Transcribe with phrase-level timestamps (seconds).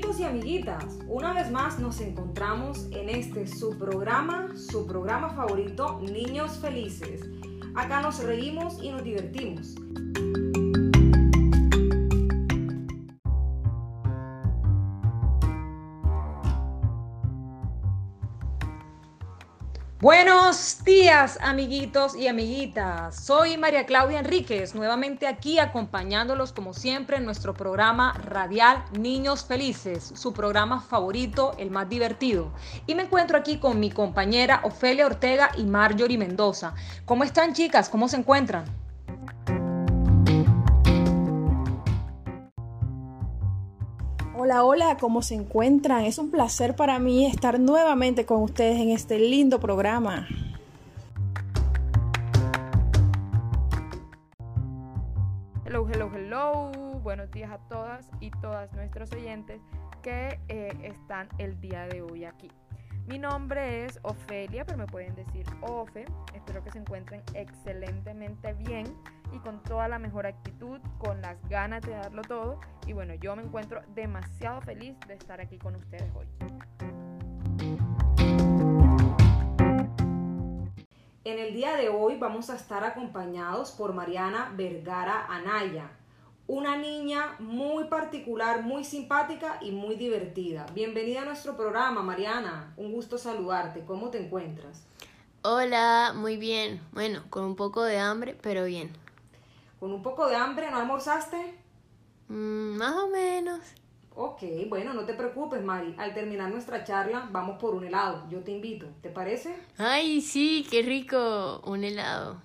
[0.00, 6.00] Amiguitos y amiguitas, una vez más nos encontramos en este su programa, su programa favorito,
[6.00, 7.28] Niños Felices.
[7.74, 9.74] Acá nos reímos y nos divertimos.
[20.00, 23.22] Buenos días, amiguitos y amiguitas.
[23.22, 30.10] Soy María Claudia Enríquez, nuevamente aquí acompañándolos como siempre en nuestro programa radial Niños Felices,
[30.16, 32.50] su programa favorito, el más divertido.
[32.86, 36.72] Y me encuentro aquí con mi compañera Ofelia Ortega y Marjorie Mendoza.
[37.04, 37.90] ¿Cómo están, chicas?
[37.90, 38.64] ¿Cómo se encuentran?
[44.42, 46.04] Hola, hola, ¿cómo se encuentran?
[46.04, 50.26] Es un placer para mí estar nuevamente con ustedes en este lindo programa.
[55.66, 56.70] Hello, hello, hello.
[57.02, 59.60] Buenos días a todas y todas nuestros oyentes
[60.00, 62.48] que eh, están el día de hoy aquí.
[63.06, 66.04] Mi nombre es Ofelia, pero me pueden decir Ofe.
[66.34, 68.86] Espero que se encuentren excelentemente bien
[69.32, 72.60] y con toda la mejor actitud, con las ganas de darlo todo.
[72.86, 76.26] Y bueno, yo me encuentro demasiado feliz de estar aquí con ustedes hoy.
[81.22, 85.90] En el día de hoy vamos a estar acompañados por Mariana Vergara Anaya,
[86.50, 90.66] una niña muy particular, muy simpática y muy divertida.
[90.74, 92.74] Bienvenida a nuestro programa, Mariana.
[92.76, 93.84] Un gusto saludarte.
[93.84, 94.84] ¿Cómo te encuentras?
[95.42, 96.80] Hola, muy bien.
[96.90, 98.90] Bueno, con un poco de hambre, pero bien.
[99.78, 100.68] ¿Con un poco de hambre?
[100.72, 101.36] ¿No almorzaste?
[102.26, 103.60] Mm, más o menos.
[104.16, 105.94] Ok, bueno, no te preocupes, Mari.
[105.98, 108.24] Al terminar nuestra charla, vamos por un helado.
[108.28, 108.88] Yo te invito.
[109.02, 109.56] ¿Te parece?
[109.78, 111.62] Ay, sí, qué rico.
[111.64, 112.42] Un helado.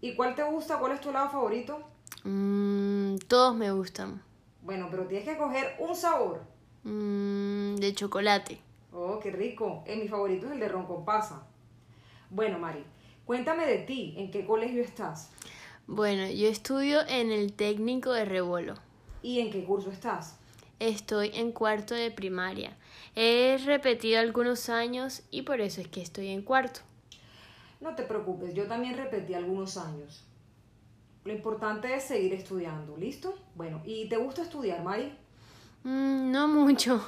[0.00, 0.78] ¿Y cuál te gusta?
[0.78, 1.90] ¿Cuál es tu helado favorito?
[2.24, 2.83] Mm,
[3.18, 4.22] todos me gustan.
[4.62, 6.42] Bueno, pero tienes que coger un sabor.
[6.84, 8.60] Mm, de chocolate.
[8.92, 9.82] Oh, qué rico.
[9.86, 11.46] Eh, mi favorito es el de ron con pasa.
[12.30, 12.84] Bueno, Mari,
[13.24, 14.14] cuéntame de ti.
[14.16, 15.30] ¿En qué colegio estás?
[15.86, 18.74] Bueno, yo estudio en el técnico de Rebolo.
[19.22, 20.36] ¿Y en qué curso estás?
[20.80, 22.76] Estoy en cuarto de primaria.
[23.14, 26.80] He repetido algunos años y por eso es que estoy en cuarto.
[27.80, 30.24] No te preocupes, yo también repetí algunos años.
[31.24, 33.34] Lo importante es seguir estudiando, ¿listo?
[33.54, 35.10] Bueno, ¿y te gusta estudiar, Mari?
[35.82, 37.02] Mm, no mucho.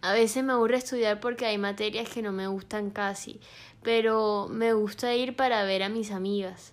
[0.00, 3.40] A veces me aburre estudiar porque hay materias que no me gustan casi,
[3.82, 6.72] pero me gusta ir para ver a mis amigas.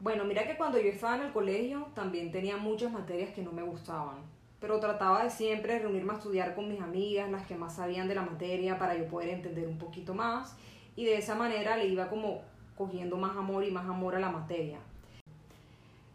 [0.00, 3.52] Bueno, mira que cuando yo estaba en el colegio también tenía muchas materias que no
[3.52, 4.16] me gustaban,
[4.60, 8.16] pero trataba de siempre reunirme a estudiar con mis amigas, las que más sabían de
[8.16, 10.56] la materia, para yo poder entender un poquito más
[10.96, 12.42] y de esa manera le iba como
[12.76, 14.80] cogiendo más amor y más amor a la materia.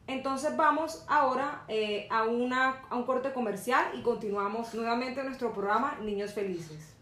[0.09, 5.99] Entonces vamos ahora eh, a, una, a un corte comercial y continuamos nuevamente nuestro programa
[6.01, 6.95] Niños Felices.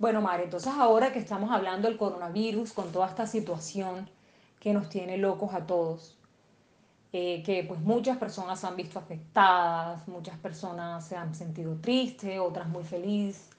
[0.00, 4.10] Bueno, Mari, entonces ahora que estamos hablando del coronavirus, con toda esta situación
[4.58, 6.18] que nos tiene locos a todos,
[7.12, 12.40] eh, que pues muchas personas se han visto afectadas, muchas personas se han sentido tristes,
[12.40, 13.50] otras muy felices,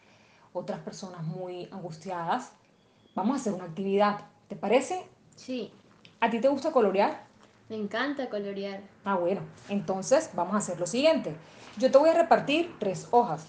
[0.59, 2.51] otras personas muy angustiadas,
[3.15, 5.07] vamos a hacer una actividad, ¿te parece?
[5.35, 5.71] Sí.
[6.19, 7.23] ¿A ti te gusta colorear?
[7.69, 8.81] Me encanta colorear.
[9.05, 11.35] Ah, bueno, entonces vamos a hacer lo siguiente.
[11.77, 13.45] Yo te voy a repartir tres hojas.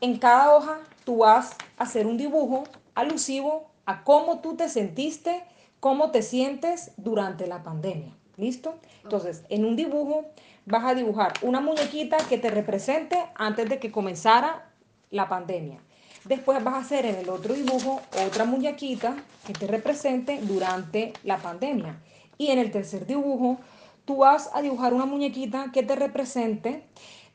[0.00, 5.44] En cada hoja tú vas a hacer un dibujo alusivo a cómo tú te sentiste,
[5.80, 8.12] cómo te sientes durante la pandemia.
[8.36, 8.74] ¿Listo?
[9.04, 10.24] Entonces, en un dibujo
[10.66, 14.70] vas a dibujar una muñequita que te represente antes de que comenzara
[15.10, 15.80] la pandemia.
[16.24, 21.36] Después vas a hacer en el otro dibujo otra muñequita que te represente durante la
[21.36, 22.00] pandemia.
[22.38, 23.58] Y en el tercer dibujo,
[24.06, 26.84] tú vas a dibujar una muñequita que te represente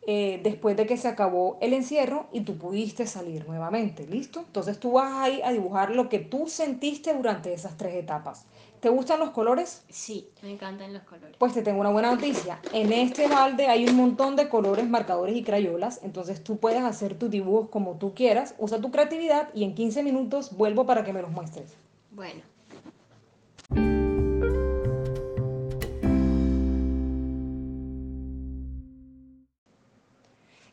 [0.07, 4.40] eh, después de que se acabó el encierro y tú pudiste salir nuevamente, ¿listo?
[4.40, 8.47] Entonces tú vas ahí a dibujar lo que tú sentiste durante esas tres etapas.
[8.79, 9.84] ¿Te gustan los colores?
[9.90, 11.35] Sí, me encantan los colores.
[11.37, 12.61] Pues te tengo una buena noticia.
[12.72, 17.20] En este balde hay un montón de colores, marcadores y crayolas, entonces tú puedes hacer
[17.20, 21.11] tus dibujos como tú quieras, usa tu creatividad y en 15 minutos vuelvo para que
[21.11, 21.73] me los muestres.
[22.11, 22.41] Bueno.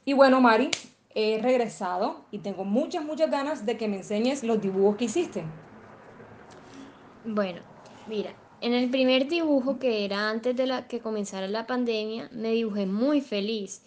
[0.05, 0.71] Y bueno, Mari,
[1.13, 5.43] he regresado y tengo muchas, muchas ganas de que me enseñes los dibujos que hiciste.
[7.25, 7.61] Bueno,
[8.09, 12.87] mira, en el primer dibujo que era antes de que comenzara la pandemia, me dibujé
[12.87, 13.83] muy feliz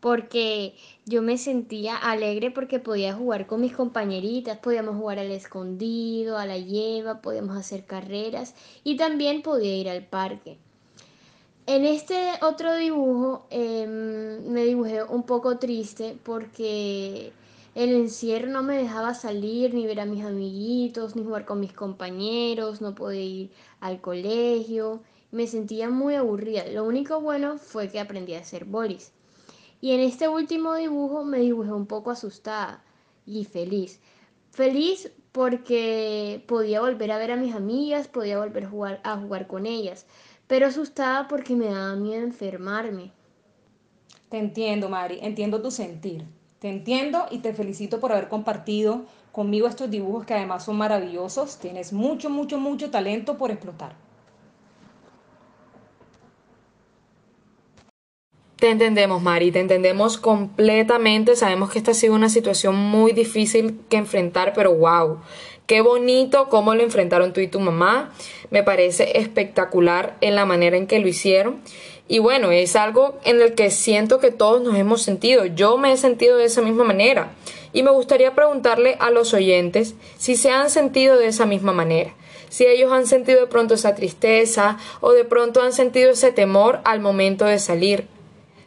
[0.00, 0.74] porque
[1.06, 6.44] yo me sentía alegre porque podía jugar con mis compañeritas, podíamos jugar al escondido, a
[6.44, 8.54] la lleva, podíamos hacer carreras
[8.84, 10.58] y también podía ir al parque.
[11.66, 17.32] En este otro dibujo em, me dibujé un poco triste porque
[17.74, 21.72] el encierro no me dejaba salir, ni ver a mis amiguitos, ni jugar con mis
[21.72, 23.50] compañeros, no podía ir
[23.80, 25.02] al colegio.
[25.30, 26.66] Me sentía muy aburrida.
[26.66, 29.12] Lo único bueno fue que aprendí a hacer bolis.
[29.80, 32.84] Y en este último dibujo me dibujé un poco asustada
[33.26, 34.00] y feliz.
[34.50, 39.46] Feliz porque podía volver a ver a mis amigas, podía volver a jugar, a jugar
[39.48, 40.06] con ellas
[40.46, 43.12] pero asustada porque me daba miedo enfermarme.
[44.28, 46.24] Te entiendo, Mari, entiendo tu sentir.
[46.64, 51.58] Te entiendo y te felicito por haber compartido conmigo estos dibujos que además son maravillosos.
[51.58, 53.94] Tienes mucho, mucho, mucho talento por explotar.
[58.56, 61.36] Te entendemos, Mari, te entendemos completamente.
[61.36, 65.18] Sabemos que esta ha sido una situación muy difícil que enfrentar, pero wow,
[65.66, 68.12] qué bonito cómo lo enfrentaron tú y tu mamá.
[68.50, 71.60] Me parece espectacular en la manera en que lo hicieron.
[72.06, 75.46] Y bueno, es algo en el que siento que todos nos hemos sentido.
[75.46, 77.32] Yo me he sentido de esa misma manera.
[77.72, 82.14] Y me gustaría preguntarle a los oyentes si se han sentido de esa misma manera
[82.54, 86.80] si ellos han sentido de pronto esa tristeza o de pronto han sentido ese temor
[86.84, 88.06] al momento de salir.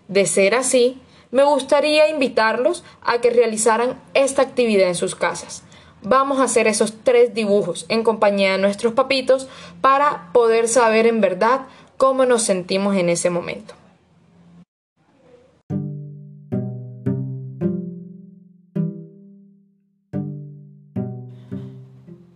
[0.09, 0.99] De ser así,
[1.31, 5.63] me gustaría invitarlos a que realizaran esta actividad en sus casas.
[6.09, 9.49] Vamos a hacer esos tres dibujos en compañía de nuestros papitos
[9.81, 11.67] para poder saber en verdad
[11.97, 13.73] cómo nos sentimos en ese momento.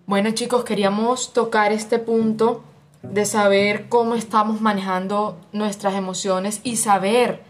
[0.06, 2.64] Bueno chicos, queríamos tocar este punto
[3.04, 7.42] de saber cómo estamos manejando nuestras emociones y saber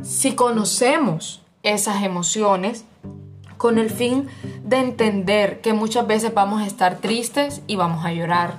[0.00, 2.84] si conocemos esas emociones
[3.56, 4.28] con el fin
[4.64, 8.54] de entender que muchas veces vamos a estar tristes y vamos a llorar,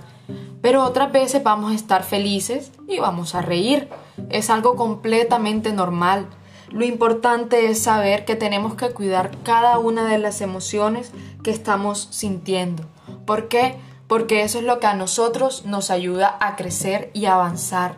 [0.62, 3.90] pero otras veces vamos a estar felices y vamos a reír.
[4.30, 6.28] Es algo completamente normal.
[6.70, 11.12] Lo importante es saber que tenemos que cuidar cada una de las emociones
[11.44, 12.84] que estamos sintiendo.
[13.26, 13.78] ¿Por qué?
[14.08, 17.98] porque eso es lo que a nosotros nos ayuda a crecer y avanzar.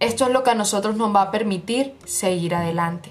[0.00, 3.10] Esto es lo que a nosotros nos va a permitir seguir adelante.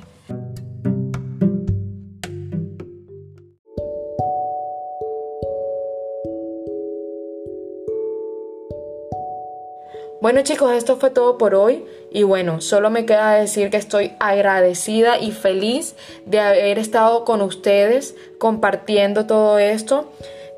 [10.21, 14.13] Bueno chicos, esto fue todo por hoy y bueno, solo me queda decir que estoy
[14.19, 15.95] agradecida y feliz
[16.27, 20.11] de haber estado con ustedes compartiendo todo esto.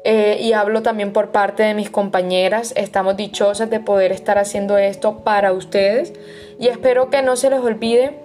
[0.03, 2.73] Eh, y hablo también por parte de mis compañeras.
[2.75, 6.11] Estamos dichosas de poder estar haciendo esto para ustedes
[6.59, 8.19] y espero que no se les olvide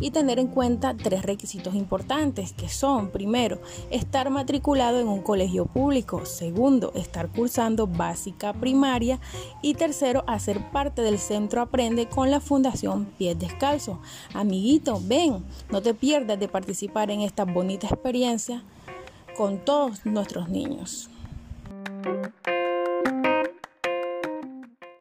[0.01, 5.67] y tener en cuenta tres requisitos importantes que son, primero, estar matriculado en un colegio
[5.67, 9.21] público, segundo, estar cursando básica primaria
[9.61, 14.01] y tercero, hacer parte del centro Aprende con la Fundación Pies Descalzo.
[14.35, 18.63] Amiguito, ven, no te pierdas de participar en esta bonita experiencia
[19.37, 21.09] con todos nuestros niños.